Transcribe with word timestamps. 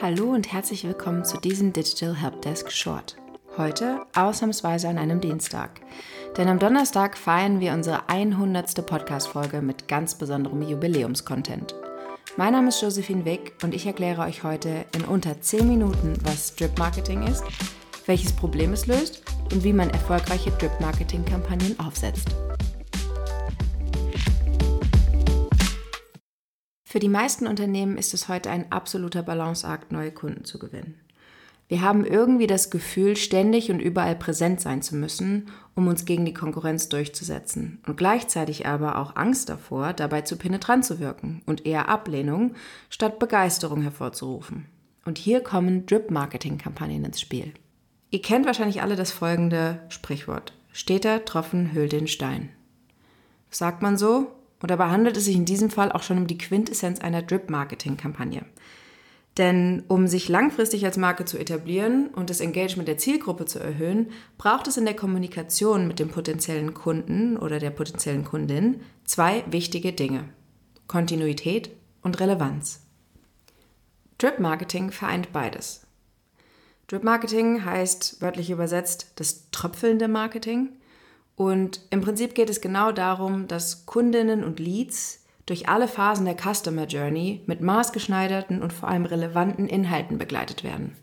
Hallo 0.00 0.32
und 0.32 0.52
herzlich 0.52 0.84
willkommen 0.84 1.24
zu 1.24 1.38
diesem 1.38 1.72
Digital 1.72 2.14
Helpdesk 2.14 2.70
Short. 2.70 3.16
Heute 3.56 4.06
ausnahmsweise 4.14 4.88
an 4.88 4.96
einem 4.96 5.20
Dienstag. 5.20 5.80
Denn 6.36 6.46
am 6.46 6.60
Donnerstag 6.60 7.18
feiern 7.18 7.58
wir 7.58 7.72
unsere 7.72 8.08
100. 8.08 8.86
Podcast-Folge 8.86 9.60
mit 9.60 9.88
ganz 9.88 10.14
besonderem 10.14 10.62
Jubiläumscontent. 10.62 11.74
Mein 12.36 12.52
Name 12.52 12.68
ist 12.68 12.80
Josephine 12.80 13.24
Wick 13.24 13.54
und 13.64 13.74
ich 13.74 13.86
erkläre 13.86 14.22
euch 14.22 14.44
heute 14.44 14.84
in 14.94 15.04
unter 15.04 15.40
10 15.40 15.66
Minuten, 15.66 16.12
was 16.22 16.54
Drip 16.54 16.78
Marketing 16.78 17.24
ist, 17.24 17.42
welches 18.06 18.32
Problem 18.32 18.72
es 18.74 18.86
löst 18.86 19.24
und 19.52 19.64
wie 19.64 19.72
man 19.72 19.90
erfolgreiche 19.90 20.52
Drip 20.52 20.78
Marketing 20.80 21.24
Kampagnen 21.24 21.76
aufsetzt. 21.80 22.28
Für 26.90 27.00
die 27.00 27.10
meisten 27.10 27.46
Unternehmen 27.46 27.98
ist 27.98 28.14
es 28.14 28.28
heute 28.28 28.48
ein 28.48 28.72
absoluter 28.72 29.22
Balanceakt, 29.22 29.92
neue 29.92 30.10
Kunden 30.10 30.46
zu 30.46 30.58
gewinnen. 30.58 30.98
Wir 31.68 31.82
haben 31.82 32.02
irgendwie 32.02 32.46
das 32.46 32.70
Gefühl, 32.70 33.14
ständig 33.14 33.70
und 33.70 33.78
überall 33.78 34.16
präsent 34.16 34.62
sein 34.62 34.80
zu 34.80 34.96
müssen, 34.96 35.50
um 35.74 35.86
uns 35.86 36.06
gegen 36.06 36.24
die 36.24 36.32
Konkurrenz 36.32 36.88
durchzusetzen 36.88 37.82
und 37.86 37.98
gleichzeitig 37.98 38.66
aber 38.66 38.96
auch 38.96 39.16
Angst 39.16 39.50
davor, 39.50 39.92
dabei 39.92 40.22
zu 40.22 40.36
penetrant 40.36 40.82
zu 40.82 40.98
wirken 40.98 41.42
und 41.44 41.66
eher 41.66 41.90
Ablehnung 41.90 42.54
statt 42.88 43.18
Begeisterung 43.18 43.82
hervorzurufen. 43.82 44.64
Und 45.04 45.18
hier 45.18 45.42
kommen 45.42 45.84
Drip-Marketing-Kampagnen 45.84 47.04
ins 47.04 47.20
Spiel. 47.20 47.52
Ihr 48.08 48.22
kennt 48.22 48.46
wahrscheinlich 48.46 48.80
alle 48.80 48.96
das 48.96 49.12
folgende 49.12 49.82
Sprichwort. 49.90 50.54
Steter 50.72 51.26
Tropfen 51.26 51.74
hüllt 51.74 51.92
den 51.92 52.06
Stein. 52.08 52.48
Sagt 53.50 53.82
man 53.82 53.98
so, 53.98 54.37
und 54.60 54.70
dabei 54.70 54.88
handelt 54.88 55.16
es 55.16 55.26
sich 55.26 55.36
in 55.36 55.44
diesem 55.44 55.70
Fall 55.70 55.92
auch 55.92 56.02
schon 56.02 56.18
um 56.18 56.26
die 56.26 56.38
Quintessenz 56.38 57.00
einer 57.00 57.22
Drip-Marketing-Kampagne. 57.22 58.44
Denn 59.36 59.84
um 59.86 60.08
sich 60.08 60.28
langfristig 60.28 60.84
als 60.84 60.96
Marke 60.96 61.24
zu 61.24 61.38
etablieren 61.38 62.08
und 62.08 62.28
das 62.28 62.40
Engagement 62.40 62.88
der 62.88 62.98
Zielgruppe 62.98 63.46
zu 63.46 63.60
erhöhen, 63.60 64.10
braucht 64.36 64.66
es 64.66 64.76
in 64.76 64.84
der 64.84 64.96
Kommunikation 64.96 65.86
mit 65.86 66.00
dem 66.00 66.08
potenziellen 66.08 66.74
Kunden 66.74 67.36
oder 67.36 67.60
der 67.60 67.70
potenziellen 67.70 68.24
Kundin 68.24 68.80
zwei 69.04 69.44
wichtige 69.48 69.92
Dinge. 69.92 70.24
Kontinuität 70.88 71.70
und 72.02 72.18
Relevanz. 72.18 72.80
Drip 74.18 74.40
Marketing 74.40 74.90
vereint 74.90 75.32
beides. 75.32 75.86
Drip 76.88 77.04
Marketing 77.04 77.64
heißt 77.64 78.20
wörtlich 78.20 78.50
übersetzt 78.50 79.12
das 79.16 79.50
tröpfelnde 79.52 80.08
Marketing 80.08 80.70
und 81.38 81.82
im 81.90 82.00
Prinzip 82.00 82.34
geht 82.34 82.50
es 82.50 82.60
genau 82.60 82.90
darum, 82.90 83.46
dass 83.46 83.86
Kundinnen 83.86 84.42
und 84.42 84.58
Leads 84.58 85.24
durch 85.46 85.68
alle 85.68 85.86
Phasen 85.86 86.24
der 86.26 86.36
Customer 86.36 86.84
Journey 86.84 87.42
mit 87.46 87.60
maßgeschneiderten 87.60 88.60
und 88.60 88.72
vor 88.72 88.88
allem 88.88 89.06
relevanten 89.06 89.68
Inhalten 89.68 90.18
begleitet 90.18 90.64
werden. 90.64 90.96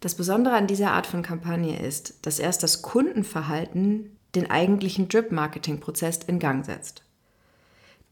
Das 0.00 0.16
Besondere 0.16 0.56
an 0.56 0.66
dieser 0.66 0.90
Art 0.90 1.06
von 1.06 1.22
Kampagne 1.22 1.78
ist, 1.78 2.26
dass 2.26 2.40
erst 2.40 2.64
das 2.64 2.82
Kundenverhalten 2.82 4.16
den 4.34 4.50
eigentlichen 4.50 5.08
Drip-Marketing-Prozess 5.08 6.24
in 6.26 6.40
Gang 6.40 6.66
setzt. 6.66 7.04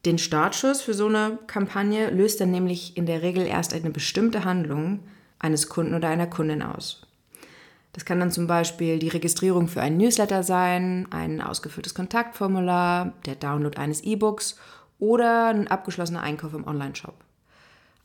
Den 0.07 0.19
Startschuss 0.19 0.83
für 0.83 0.95
so 0.95 1.09
eine 1.09 1.41
Kampagne 1.49 2.11
löst 2.11 2.41
dann 2.41 2.53
nämlich 2.53 2.97
in 2.97 3.07
der 3.07 3.23
Regel 3.23 3.45
erst 3.45 3.75
eine 3.75 3.91
bestimmte 3.91 4.45
Handlung 4.45 5.01
eines 5.41 5.69
Kunden 5.69 5.95
oder 5.95 6.09
einer 6.09 6.29
Kundin 6.29 6.63
aus. 6.63 7.09
Das 7.93 8.05
kann 8.05 8.21
dann 8.21 8.31
zum 8.31 8.47
Beispiel 8.47 8.99
die 8.99 9.09
Registrierung 9.09 9.69
für 9.69 9.83
einen 9.83 9.99
Newsletter 9.99 10.43
sein, 10.43 11.07
ein 11.11 11.43
ausgefülltes 11.43 11.95
Kontaktformular, 11.95 13.13
der 13.27 13.35
Download 13.35 13.79
eines 13.79 14.03
E-Books 14.03 14.57
oder 14.99 15.49
ein 15.49 15.69
abgeschlossener 15.69 16.23
Einkauf 16.23 16.55
im 16.55 16.67
Onlineshop. 16.67 17.15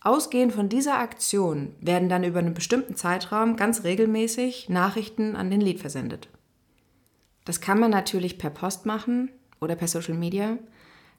Ausgehend 0.01 0.53
von 0.53 0.69
dieser 0.69 0.99
Aktion 0.99 1.73
werden 1.79 2.09
dann 2.09 2.23
über 2.23 2.39
einen 2.39 2.53
bestimmten 2.53 2.95
Zeitraum 2.95 3.55
ganz 3.55 3.83
regelmäßig 3.83 4.69
Nachrichten 4.69 5.35
an 5.35 5.49
den 5.49 5.61
Lead 5.61 5.79
versendet. 5.79 6.29
Das 7.45 7.61
kann 7.61 7.79
man 7.79 7.91
natürlich 7.91 8.37
per 8.37 8.49
Post 8.49 8.85
machen 8.85 9.31
oder 9.61 9.75
per 9.75 9.87
Social 9.87 10.15
Media. 10.15 10.57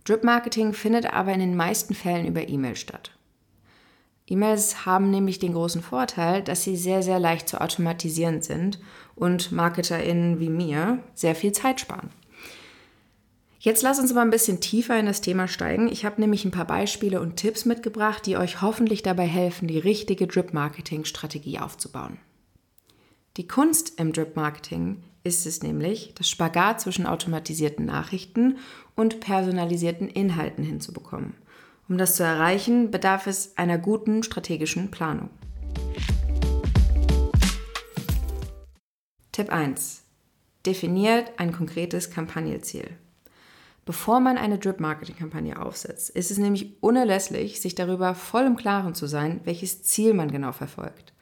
Drip 0.04 0.24
Marketing 0.24 0.74
findet 0.74 1.12
aber 1.12 1.32
in 1.32 1.40
den 1.40 1.56
meisten 1.56 1.94
Fällen 1.94 2.26
über 2.26 2.48
E-Mail 2.48 2.76
statt. 2.76 3.17
E-Mails 4.30 4.84
haben 4.84 5.10
nämlich 5.10 5.38
den 5.38 5.54
großen 5.54 5.82
Vorteil, 5.82 6.42
dass 6.42 6.62
sie 6.62 6.76
sehr, 6.76 7.02
sehr 7.02 7.18
leicht 7.18 7.48
zu 7.48 7.60
automatisieren 7.60 8.42
sind 8.42 8.78
und 9.14 9.52
MarketerInnen 9.52 10.38
wie 10.38 10.50
mir 10.50 10.98
sehr 11.14 11.34
viel 11.34 11.52
Zeit 11.52 11.80
sparen. 11.80 12.10
Jetzt 13.58 13.82
lass 13.82 13.98
uns 13.98 14.12
mal 14.12 14.20
ein 14.20 14.30
bisschen 14.30 14.60
tiefer 14.60 14.98
in 15.00 15.06
das 15.06 15.20
Thema 15.20 15.48
steigen. 15.48 15.88
Ich 15.88 16.04
habe 16.04 16.20
nämlich 16.20 16.44
ein 16.44 16.52
paar 16.52 16.66
Beispiele 16.66 17.20
und 17.20 17.36
Tipps 17.36 17.64
mitgebracht, 17.64 18.24
die 18.26 18.36
euch 18.36 18.60
hoffentlich 18.60 19.02
dabei 19.02 19.26
helfen, 19.26 19.66
die 19.66 19.78
richtige 19.78 20.26
Drip-Marketing-Strategie 20.26 21.58
aufzubauen. 21.58 22.18
Die 23.36 23.48
Kunst 23.48 23.98
im 23.98 24.12
Drip-Marketing 24.12 25.02
ist 25.24 25.46
es 25.46 25.62
nämlich, 25.62 26.12
das 26.16 26.28
Spagat 26.28 26.80
zwischen 26.80 27.06
automatisierten 27.06 27.86
Nachrichten 27.86 28.58
und 28.94 29.20
personalisierten 29.20 30.08
Inhalten 30.08 30.64
hinzubekommen– 30.64 31.34
um 31.88 31.98
das 31.98 32.16
zu 32.16 32.22
erreichen, 32.22 32.90
bedarf 32.90 33.26
es 33.26 33.56
einer 33.56 33.78
guten 33.78 34.22
strategischen 34.22 34.90
Planung. 34.90 35.30
Tipp 39.32 39.50
1. 39.52 40.02
Definiert 40.66 41.32
ein 41.38 41.52
konkretes 41.52 42.10
Kampagnenziel. 42.10 42.90
Bevor 43.86 44.20
man 44.20 44.36
eine 44.36 44.58
Drip-Marketing-Kampagne 44.58 45.62
aufsetzt, 45.62 46.10
ist 46.10 46.30
es 46.30 46.36
nämlich 46.36 46.82
unerlässlich, 46.82 47.60
sich 47.60 47.74
darüber 47.74 48.14
voll 48.14 48.44
im 48.44 48.56
Klaren 48.56 48.94
zu 48.94 49.06
sein, 49.06 49.40
welches 49.44 49.82
Ziel 49.82 50.12
man 50.12 50.30
genau 50.30 50.52
verfolgt. 50.52 51.14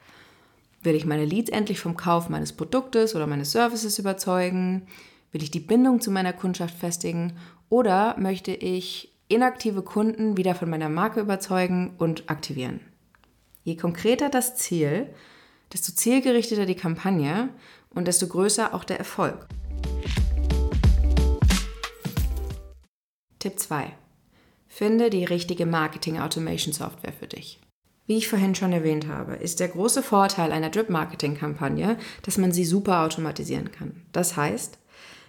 Will 0.83 0.97
ich 0.97 1.06
meine 1.06 1.25
Leads 1.25 1.50
endlich 1.50 1.78
vom 1.78 1.97
Kauf 1.97 2.28
meines 2.28 2.53
Produktes 2.53 3.15
oder 3.15 3.28
meines 3.28 3.53
Services 3.53 4.00
überzeugen? 4.00 4.88
Will 5.31 5.43
ich 5.43 5.50
die 5.53 5.60
Bindung 5.60 6.00
zu 6.00 6.10
meiner 6.10 6.33
Kundschaft 6.33 6.77
festigen? 6.77 7.34
Oder 7.69 8.16
möchte 8.19 8.53
ich 8.53 9.16
inaktive 9.28 9.82
Kunden 9.82 10.37
wieder 10.37 10.54
von 10.54 10.70
meiner 10.70 10.88
Marke 10.88 11.20
überzeugen 11.20 11.94
und 11.98 12.31
aktivieren. 12.31 12.81
Je 13.64 13.76
konkreter 13.76 14.28
das 14.28 14.56
Ziel, 14.56 15.09
desto 15.72 15.92
zielgerichteter 15.92 16.66
die 16.66 16.76
Kampagne 16.76 17.48
und 17.91 18.06
desto 18.06 18.28
größer 18.28 18.72
auch 18.75 18.84
der 18.84 18.98
Erfolg. 18.98 19.48
Tipp 23.38 23.59
2. 23.59 23.92
Finde 24.69 25.10
die 25.10 25.25
richtige 25.25 25.66
Marketing 25.66 26.20
Automation 26.20 26.72
Software 26.72 27.12
für 27.12 27.26
dich. 27.26 27.60
Wie 28.06 28.19
ich 28.19 28.28
vorhin 28.28 28.54
schon 28.54 28.72
erwähnt 28.72 29.09
habe, 29.09 29.34
ist 29.34 29.59
der 29.59 29.69
große 29.69 30.03
Vorteil 30.03 30.53
einer 30.53 30.70
Drip-Marketing-Kampagne, 30.70 31.98
dass 32.22 32.38
man 32.38 32.53
sie 32.53 32.65
super 32.65 33.03
automatisieren 33.03 33.72
kann. 33.72 34.03
Das 34.12 34.36
heißt, 34.36 34.78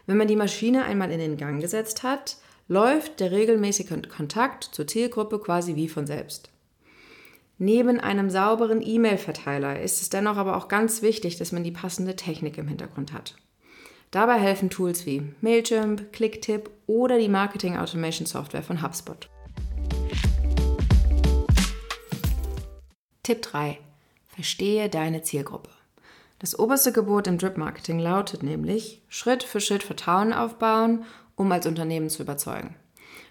wenn 0.06 0.18
man 0.18 0.28
die 0.28 0.36
Maschine 0.36 0.84
einmal 0.84 1.12
in 1.12 1.20
den 1.20 1.38
Gang 1.38 1.60
gesetzt 1.60 2.04
hat, 2.04 2.38
läuft 2.68 3.20
der 3.20 3.32
regelmäßige 3.32 3.94
Kontakt 4.10 4.64
zur 4.64 4.88
Zielgruppe 4.88 5.40
quasi 5.40 5.76
wie 5.76 5.88
von 5.88 6.06
selbst. 6.06 6.50
Neben 7.60 8.00
einem 8.00 8.30
sauberen 8.30 8.82
E-Mail-Verteiler 8.86 9.82
ist 9.82 10.02
es 10.02 10.10
dennoch 10.10 10.38
aber 10.38 10.58
auch 10.58 10.68
ganz 10.68 11.02
wichtig, 11.02 11.38
dass 11.38 11.52
man 11.52 11.64
die 11.64 11.72
passende 11.72 12.16
Technik 12.16 12.58
im 12.58 12.68
Hintergrund 12.68 13.14
hat. 13.14 13.36
Dabei 14.12 14.38
helfen 14.40 14.70
Tools 14.70 15.06
wie 15.06 15.34
Mailchimp, 15.42 16.14
Clicktip 16.14 16.70
oder 16.86 17.18
die 17.18 17.30
Marketing 17.30 17.78
Automation 17.78 18.26
Software 18.26 18.64
von 18.64 18.82
HubSpot. 18.84 19.28
Tipp 23.24 23.42
3. 23.42 23.80
Verstehe 24.28 24.88
deine 24.88 25.24
Zielgruppe. 25.24 25.72
Das 26.40 26.58
oberste 26.60 26.92
Gebot 26.92 27.26
im 27.28 27.40
Drip 27.40 27.58
Marketing 27.58 27.98
lautet 27.98 28.44
nämlich 28.44 29.02
Schritt 29.10 29.42
für 29.42 29.60
Schritt 29.60 29.82
Vertrauen 29.82 30.32
aufbauen 30.32 31.06
um 31.38 31.50
als 31.54 31.66
Unternehmen 31.66 32.10
zu 32.10 32.24
überzeugen. 32.24 32.76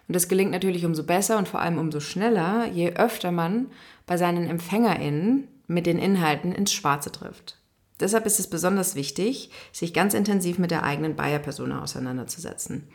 Und 0.08 0.16
das 0.16 0.28
gelingt 0.28 0.52
natürlich 0.52 0.86
umso 0.86 1.02
besser 1.02 1.36
und 1.36 1.48
vor 1.48 1.60
allem 1.60 1.78
umso 1.78 2.00
schneller, 2.00 2.66
je 2.72 2.94
öfter 2.94 3.32
man 3.32 3.66
bei 4.06 4.16
seinen 4.16 4.48
EmpfängerInnen 4.48 5.48
mit 5.66 5.84
den 5.84 5.98
Inhalten 5.98 6.52
ins 6.52 6.72
Schwarze 6.72 7.12
trifft. 7.12 7.58
Deshalb 7.98 8.24
ist 8.24 8.38
es 8.38 8.48
besonders 8.48 8.94
wichtig, 8.94 9.50
sich 9.72 9.92
ganz 9.92 10.14
intensiv 10.14 10.58
mit 10.58 10.70
der 10.70 10.84
eigenen 10.84 11.16
Buyer-Persona 11.16 11.82
auseinanderzusetzen. 11.82 12.88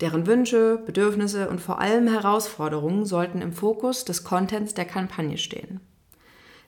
Deren 0.00 0.26
Wünsche, 0.26 0.82
Bedürfnisse 0.84 1.48
und 1.48 1.60
vor 1.60 1.80
allem 1.80 2.08
Herausforderungen 2.08 3.06
sollten 3.06 3.40
im 3.40 3.52
Fokus 3.52 4.04
des 4.04 4.24
Contents 4.24 4.74
der 4.74 4.84
Kampagne 4.84 5.38
stehen. 5.38 5.80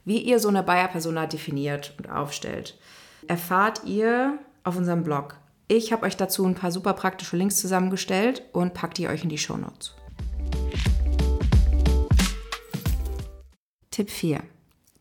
Wie 0.05 0.19
ihr 0.19 0.39
so 0.39 0.49
eine 0.49 0.63
Buyer-Persona 0.63 1.27
definiert 1.27 1.95
und 1.99 2.09
aufstellt, 2.11 2.79
erfahrt 3.27 3.83
ihr 3.85 4.39
auf 4.63 4.77
unserem 4.77 5.03
Blog 5.03 5.37
ich 5.69 5.93
habe 5.93 6.05
euch 6.05 6.17
dazu 6.17 6.45
ein 6.45 6.55
paar 6.55 6.71
super 6.71 6.93
praktische 6.93 7.37
Links 7.37 7.57
zusammengestellt 7.57 8.43
und 8.53 8.75
packt 8.75 8.99
die 8.99 9.09
euch 9.09 9.23
in 9.23 9.31
die 9.31 9.39
Show 9.39 9.57
Notes. 9.57 9.95
Tipp 13.91 14.11
4. 14.11 14.43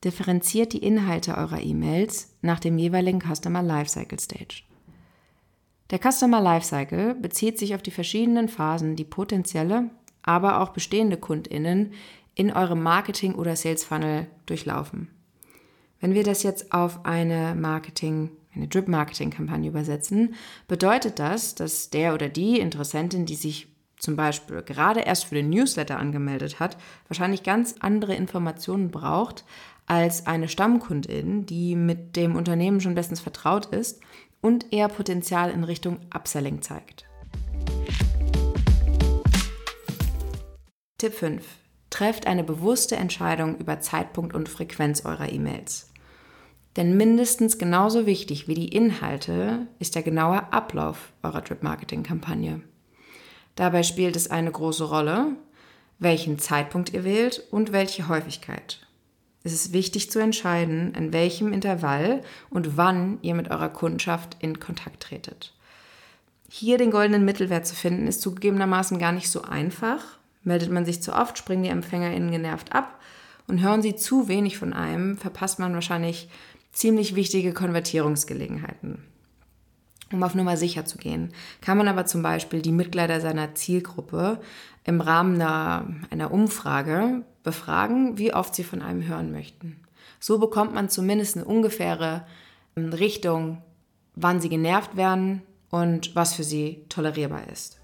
Differenziert 0.04 0.74
die 0.74 0.84
Inhalte 0.84 1.38
eurer 1.38 1.62
E-Mails 1.62 2.36
nach 2.42 2.60
dem 2.60 2.78
jeweiligen 2.78 3.22
Customer 3.22 3.64
Lifecycle 3.64 4.20
Stage. 4.20 4.64
Der 5.90 6.00
Customer 6.00 6.42
Lifecycle 6.42 7.16
bezieht 7.16 7.60
sich 7.60 7.76
auf 7.76 7.82
die 7.82 7.92
verschiedenen 7.92 8.50
Phasen, 8.50 8.96
die 8.96 9.04
potenzielle, 9.04 9.90
aber 10.22 10.62
auch 10.62 10.70
bestehende 10.70 11.18
KundInnen 11.18 11.94
in 12.36 12.52
eurem 12.52 12.82
Marketing- 12.82 13.36
oder 13.36 13.56
Sales 13.56 13.84
Funnel 13.84 14.28
durchlaufen. 14.46 15.10
Wenn 16.00 16.14
wir 16.14 16.24
das 16.24 16.44
jetzt 16.44 16.74
auf 16.74 17.06
eine 17.06 17.56
Marketing, 17.56 18.32
eine 18.56 18.68
Drip-Marketing-Kampagne 18.68 19.70
übersetzen, 19.70 20.36
bedeutet 20.68 21.20
das, 21.20 21.56
dass 21.56 21.90
der 21.90 22.14
oder 22.14 22.30
die 22.30 22.60
Interessentin, 22.60 23.26
die 23.26 23.36
sich 23.36 23.68
zum 23.98 24.16
Beispiel 24.16 24.62
gerade 24.64 25.00
erst 25.00 25.26
für 25.26 25.36
den 25.36 25.50
Newsletter 25.50 25.98
angemeldet 25.98 26.60
hat, 26.60 26.78
wahrscheinlich 27.08 27.44
ganz 27.44 27.76
andere 27.80 28.16
Informationen 28.16 28.92
braucht 28.92 29.46
als 29.86 30.28
eine 30.28 30.50
Stammkundin, 30.50 31.46
die 31.46 31.76
mit 31.76 32.16
dem 32.16 32.36
Unternehmen 32.36 32.82
schon 32.82 32.96
bestens 32.96 33.22
vertraut 33.22 33.68
ist 33.68 34.02
und 34.42 34.74
eher 34.74 34.90
Potenzial 34.90 35.52
in 35.52 35.64
Richtung 35.64 36.00
Upselling 36.14 36.62
zeigt. 36.62 37.06
Tipp 40.98 41.14
5. 41.14 41.44
Trefft 41.90 42.28
eine 42.28 42.44
bewusste 42.44 42.96
Entscheidung 42.96 43.58
über 43.58 43.80
Zeitpunkt 43.80 44.34
und 44.34 44.50
Frequenz 44.50 45.06
eurer 45.06 45.32
E-Mails. 45.32 45.93
Denn 46.76 46.98
mindestens 46.98 47.58
genauso 47.58 48.06
wichtig 48.06 48.48
wie 48.48 48.56
die 48.56 48.70
Inhalte 48.70 49.68
ist 49.80 49.96
der 49.96 50.02
genaue 50.02 50.52
Ablauf 50.52 51.14
eurer 51.22 51.42
Drip-Marketing-Kampagne. 51.42 52.62
Dabei 53.56 53.84
spielt 53.84 54.16
es 54.16 54.32
eine 54.32 54.52
große 54.52 54.86
Rolle, 54.86 55.36
welchen 56.00 56.40
Zeitpunkt 56.40 56.92
ihr 56.94 57.04
wählt 57.04 57.44
und 57.52 57.72
welche 57.72 58.08
Häufigkeit. 58.08 58.80
Es 59.44 59.54
ist 59.54 59.74
wichtig 59.74 60.10
zu 60.10 60.20
entscheiden, 60.20 60.94
in 60.96 61.14
welchem 61.14 61.54
Intervall 61.54 62.22
und 62.50 62.78
wann 62.78 63.20
ihr 63.22 63.36
mit 63.36 63.52
eurer 63.52 63.70
Kundschaft 63.70 64.38
in 64.40 64.60
Kontakt 64.60 65.04
tretet. 65.04 65.54
Hier 66.50 66.78
den 66.78 66.92
goldenen 66.92 67.26
Mittelwert 67.26 67.68
zu 67.68 67.76
finden, 67.76 68.08
ist 68.08 68.22
zugegebenermaßen 68.22 69.00
gar 69.00 69.12
nicht 69.12 69.30
so 69.30 69.42
einfach. 69.42 70.04
Meldet 70.44 70.72
man 70.72 70.86
sich 70.86 71.02
zu 71.02 71.14
oft, 71.14 71.38
springen 71.38 71.64
die 71.64 71.70
EmpfängerInnen 71.70 72.32
genervt 72.32 72.74
ab 72.74 73.00
und 73.48 73.62
hören 73.62 73.82
sie 73.82 73.96
zu 73.96 74.28
wenig 74.28 74.58
von 74.58 74.72
einem, 74.74 75.18
verpasst 75.18 75.60
man 75.60 75.74
wahrscheinlich 75.74 76.30
ziemlich 76.74 77.16
wichtige 77.16 77.54
Konvertierungsgelegenheiten. 77.54 79.04
Um 80.12 80.22
auf 80.22 80.36
Nummer 80.36 80.58
sicher 80.58 80.86
zu 80.86 80.98
gehen, 80.98 81.34
kann 81.62 81.78
man 81.78 81.88
aber 81.88 82.06
zum 82.06 82.22
Beispiel 82.22 82.62
die 82.62 82.72
Mitglieder 82.72 83.22
seiner 83.22 83.56
Zielgruppe 83.56 84.40
im 84.84 85.02
Rahmen 85.02 85.36
einer, 85.36 85.88
einer 86.10 86.32
Umfrage 86.32 87.24
befragen, 87.42 88.18
wie 88.18 88.34
oft 88.34 88.54
sie 88.54 88.64
von 88.64 88.82
einem 88.82 89.08
hören 89.08 89.32
möchten. 89.32 89.80
So 90.20 90.40
bekommt 90.40 90.74
man 90.74 90.90
zumindest 90.90 91.36
eine 91.36 91.46
ungefähre 91.46 92.26
ähm, 92.76 92.94
Richtung, 92.94 93.62
wann 94.16 94.40
sie 94.40 94.50
genervt 94.50 94.96
werden 94.96 95.42
und 95.70 96.16
was 96.16 96.34
für 96.34 96.44
sie 96.44 96.86
tolerierbar 96.90 97.48
ist. 97.52 97.80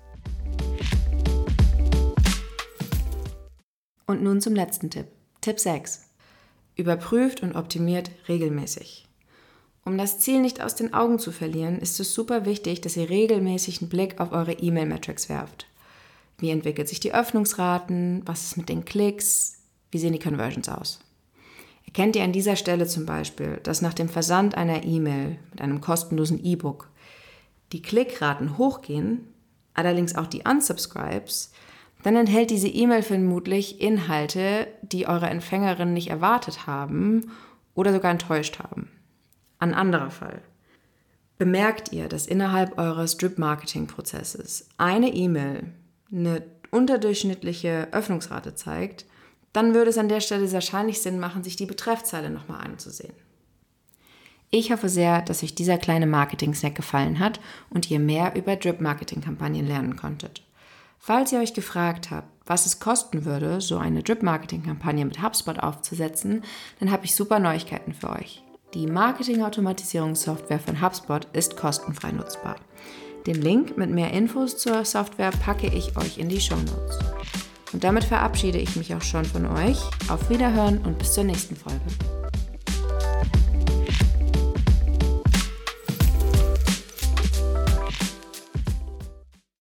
Und 4.06 4.24
nun 4.24 4.41
zum 4.41 4.56
letzten 4.56 4.89
Tipp. 4.89 5.07
Tipp 5.41 5.59
6. 5.59 6.09
Überprüft 6.80 7.44
und 7.44 7.56
optimiert 7.56 8.10
regelmäßig. 8.28 9.08
Um 9.86 9.98
das 9.98 10.20
Ziel 10.20 10.40
nicht 10.40 10.62
aus 10.62 10.76
den 10.76 10.94
Augen 10.94 11.20
zu 11.20 11.31
verlieren, 11.31 11.80
ist 11.80 12.00
es 12.00 12.14
super 12.14 12.46
wichtig, 12.46 12.81
dass 12.81 12.98
ihr 12.98 13.10
regelmäßig 13.10 13.81
einen 13.81 13.90
Blick 13.90 14.20
auf 14.20 14.31
eure 14.31 14.54
E-Mail-Metrics 14.54 15.30
werft. 15.30 15.68
Wie 16.38 16.52
entwickelt 16.52 16.88
sich 16.88 17.00
die 17.00 17.14
Öffnungsraten? 17.14 18.22
Was 18.26 18.46
ist 18.46 18.58
mit 18.58 18.70
den 18.70 18.86
Klicks? 18.86 19.62
Wie 19.92 19.98
sehen 19.98 20.14
die 20.14 20.20
Conversions 20.20 20.70
aus? 20.70 21.00
Erkennt 21.86 22.16
ihr 22.16 22.24
an 22.24 22.31
dieser 22.31 22.56
Stelle 22.56 22.86
zum 22.86 23.06
Beispiel, 23.06 23.60
dass 23.64 23.82
nach 23.82 23.96
dem 23.96 24.10
Versand 24.10 24.56
einer 24.56 24.84
E-Mail 24.84 25.40
mit 25.50 25.62
einem 25.62 25.82
kostenlosen 25.82 26.44
E-Book 26.44 26.88
die 27.72 27.82
Klickraten 27.82 28.58
hochgehen, 28.58 29.28
allerdings 29.74 30.16
auch 30.16 30.28
die 30.28 30.44
Unsubscribes, 30.48 31.52
dann 32.04 32.16
enthält 32.16 32.50
diese 32.50 32.68
E-Mail 32.68 33.04
vermutlich 33.04 33.81
Inhalte, 33.81 34.68
die 34.81 35.07
eure 35.07 35.30
Empfängerinnen 35.30 35.94
nicht 35.94 36.10
erwartet 36.10 36.66
haben 36.66 37.31
oder 37.74 37.92
sogar 37.94 38.12
enttäuscht 38.12 38.60
haben. 38.60 38.90
Ein 39.60 39.74
anderer 39.74 40.10
Fall. 40.10 40.42
Bemerkt 41.38 41.92
ihr, 41.92 42.07
dass 42.07 42.28
innerhalb 42.28 42.78
eures 42.78 43.18
Drip-Marketing-Prozesses 43.18 44.69
eine 44.78 45.13
E-Mail 45.13 45.72
eine 46.12 46.44
unterdurchschnittliche 46.72 47.88
Öffnungsrate 47.92 48.56
zeigt, 48.56 49.06
dann 49.54 49.74
würde 49.74 49.90
es 49.90 49.98
an 49.98 50.10
der 50.10 50.22
Stelle 50.22 50.51
wahrscheinlich 50.51 51.01
Sinn 51.01 51.19
machen, 51.19 51.44
sich 51.44 51.56
die 51.56 51.66
Betreffzeile 51.66 52.30
nochmal 52.30 52.62
anzusehen. 52.62 53.13
Ich 54.51 54.72
hoffe 54.72 54.90
sehr, 54.90 55.22
dass 55.22 55.44
euch 55.44 55.56
dieser 55.56 55.78
kleine 55.78 56.07
Marketing-Snack 56.07 56.75
gefallen 56.75 57.19
hat 57.19 57.40
und 57.69 57.90
ihr 57.92 58.00
mehr 58.00 58.36
über 58.36 58.56
Drip-Marketing-Kampagnen 58.56 59.68
lernen 59.68 59.96
konntet. 59.96 60.44
Falls 61.00 61.31
ihr 61.31 61.40
euch 61.40 61.54
gefragt 61.54 62.12
habt, 62.12 62.28
was 62.46 62.66
es 62.66 62.80
kosten 62.80 63.25
würde, 63.25 63.62
so 63.62 63.78
eine 63.78 64.04
Drip-Marketing-Kampagne 64.04 65.06
mit 65.06 65.24
HubSpot 65.24 65.57
aufzusetzen, 65.60 66.44
dann 66.80 66.92
habe 66.92 67.06
ich 67.06 67.16
super 67.16 67.40
Neuigkeiten 67.40 67.94
für 67.94 68.10
euch. 68.10 68.44
Die 68.74 68.86
Marketing-Automatisierungssoftware 68.86 70.60
von 70.60 70.81
HubSpot 70.81 71.25
ist 71.34 71.57
kostenfrei 71.57 72.12
nutzbar. 72.12 72.57
Den 73.25 73.42
Link 73.42 73.78
mit 73.78 73.90
mehr 73.90 74.12
Infos 74.12 74.57
zur 74.57 74.86
Software 74.86 75.31
packe 75.31 75.68
ich 75.68 75.98
euch 75.98 76.18
in 76.18 76.30
die 76.30 76.42
Show 76.42 76.56
Notes. 76.56 77.00
Und 77.72 77.84
damit 77.84 78.04
verabschiede 78.04 78.60
ich 78.60 78.75
mich 78.75 78.94
auch 78.94 79.01
schon 79.01 79.25
von 79.25 79.46
euch. 79.46 79.80
Auf 80.10 80.30
Wiederhören 80.30 80.80
und 80.80 80.98
bis 81.00 81.13
zur 81.13 81.24
nächsten 81.24 81.56
Folge. 81.56 81.80